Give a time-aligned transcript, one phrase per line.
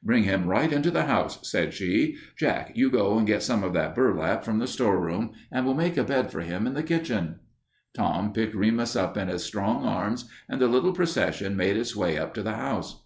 [0.00, 2.16] "Bring him right into the house," said she.
[2.36, 5.96] "Jack, you go and get some of that burlap from the storeroom, and we'll make
[5.96, 7.40] a bed for him in the kitchen."
[7.92, 12.16] Tom picked Remus up in his strong arms, and the little procession made its way
[12.16, 13.02] up to the house.